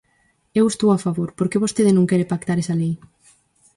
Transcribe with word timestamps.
Eu 0.59 0.65
estou 0.69 0.89
a 0.93 1.01
favor, 1.05 1.29
¿por 1.37 1.47
que 1.49 1.61
vostede 1.63 1.91
non 1.95 2.09
quere 2.09 2.29
pactar 2.31 2.57
esa 2.59 2.75
lei? 2.81 2.93